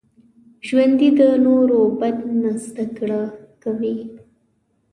[0.67, 3.21] ژوندي د نورو بد نه زده کړه
[3.63, 3.97] کوي